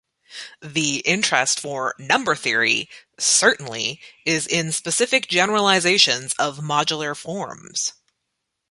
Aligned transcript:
The 0.63 1.01
interest 1.01 1.59
for 1.59 1.93
number 1.99 2.35
theory, 2.35 2.89
certainly, 3.19 4.01
is 4.25 4.47
in 4.47 4.71
specific 4.71 5.27
generalisations 5.27 6.33
of 6.39 6.57
modular 6.57 7.15
forms. 7.15 7.93